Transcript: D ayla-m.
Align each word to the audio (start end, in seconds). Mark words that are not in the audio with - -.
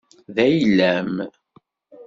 D 0.35 0.37
ayla-m. 0.45 1.15